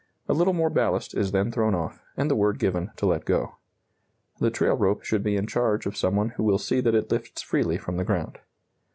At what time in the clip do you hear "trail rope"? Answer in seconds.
4.49-5.03